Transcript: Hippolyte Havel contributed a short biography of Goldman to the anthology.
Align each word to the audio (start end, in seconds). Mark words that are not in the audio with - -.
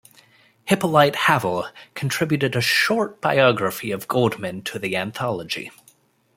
Hippolyte 0.63 1.15
Havel 1.15 1.67
contributed 1.93 2.55
a 2.55 2.59
short 2.61 3.21
biography 3.21 3.91
of 3.91 4.07
Goldman 4.07 4.63
to 4.63 4.79
the 4.79 4.97
anthology. 4.97 5.69